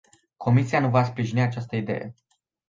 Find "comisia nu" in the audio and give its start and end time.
0.37-0.89